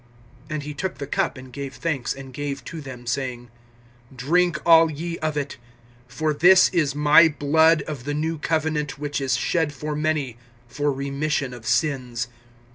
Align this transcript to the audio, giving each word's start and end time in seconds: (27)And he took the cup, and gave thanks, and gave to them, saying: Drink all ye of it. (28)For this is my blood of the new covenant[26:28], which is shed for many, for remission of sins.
(27)And 0.49 0.61
he 0.63 0.73
took 0.73 0.97
the 0.97 1.05
cup, 1.05 1.37
and 1.37 1.53
gave 1.53 1.75
thanks, 1.75 2.11
and 2.11 2.33
gave 2.33 2.65
to 2.65 2.81
them, 2.81 3.05
saying: 3.05 3.51
Drink 4.15 4.59
all 4.65 4.89
ye 4.91 5.19
of 5.19 5.37
it. 5.37 5.57
(28)For 6.09 6.39
this 6.39 6.69
is 6.69 6.95
my 6.95 7.27
blood 7.27 7.83
of 7.83 8.05
the 8.05 8.15
new 8.15 8.39
covenant[26:28], 8.39 8.91
which 8.97 9.21
is 9.21 9.37
shed 9.37 9.71
for 9.71 9.95
many, 9.95 10.39
for 10.67 10.91
remission 10.91 11.53
of 11.53 11.67
sins. 11.67 12.29